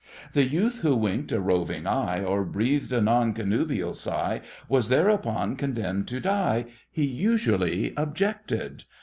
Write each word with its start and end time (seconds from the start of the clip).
The 0.33 0.41
youth 0.45 0.79
who 0.79 0.95
winked 0.95 1.31
a 1.31 1.39
roving 1.39 1.85
eye, 1.85 2.23
Or 2.23 2.43
breathed 2.43 2.91
a 2.91 2.99
non 3.01 3.33
connubial 3.35 3.93
sigh, 3.93 4.41
Was 4.67 4.89
thereupon 4.89 5.55
condemned 5.55 6.07
to 6.07 6.19
die— 6.19 6.65
He 6.89 7.05
usually 7.05 7.93
objected. 7.95 8.85